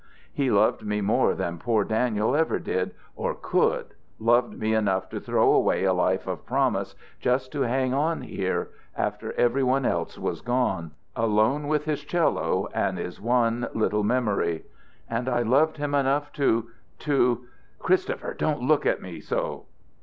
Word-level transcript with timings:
He 0.33 0.49
loved 0.49 0.83
me 0.83 0.99
more 0.99 1.35
than 1.35 1.59
poor 1.59 1.83
Daniel 1.83 2.35
ever 2.35 2.57
did 2.57 2.95
or 3.15 3.35
could, 3.35 3.93
loved 4.17 4.57
me 4.57 4.73
enough 4.73 5.09
to 5.09 5.19
throw 5.19 5.51
away 5.53 5.83
a 5.83 5.93
life 5.93 6.25
of 6.25 6.43
promise, 6.43 6.95
just 7.19 7.51
to 7.51 7.61
hang 7.61 7.93
on 7.93 8.21
here 8.21 8.71
after 8.97 9.31
every 9.33 9.61
one 9.61 9.85
else 9.85 10.17
was 10.17 10.41
gone, 10.41 10.89
alone 11.15 11.67
with 11.67 11.85
his 11.85 12.03
'cello 12.03 12.67
and 12.73 12.97
is 12.97 13.21
one 13.21 13.67
little 13.75 14.03
memory. 14.03 14.63
And 15.07 15.29
I 15.29 15.43
loved 15.43 15.77
him 15.77 15.93
enough 15.93 16.33
to 16.33 16.71
to 16.97 17.45
_Christopher, 17.79 18.35
don't 18.35 18.63
look 18.63 18.87
at 18.87 19.03
me 19.03 19.19
so!" 19.19 19.65